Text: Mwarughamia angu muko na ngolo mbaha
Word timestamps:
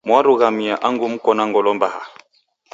Mwarughamia 0.07 0.75
angu 0.87 1.05
muko 1.13 1.29
na 1.35 1.43
ngolo 1.49 1.69
mbaha 1.77 2.01